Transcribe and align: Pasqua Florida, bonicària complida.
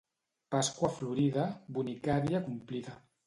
Pasqua 0.55 0.89
Florida, 0.95 1.45
bonicària 1.77 2.43
complida. 2.49 2.97